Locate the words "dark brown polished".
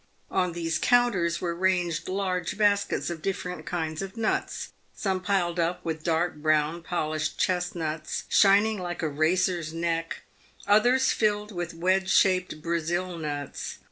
6.03-7.37